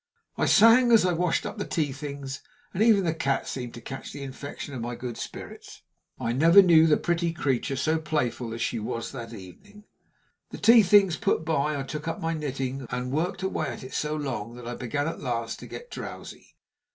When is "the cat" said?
3.03-3.47